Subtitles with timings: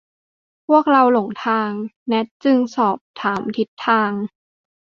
[0.67, 1.71] พวกเราหลงทาง
[2.07, 4.11] แนทจึงสอบถามทิศทาง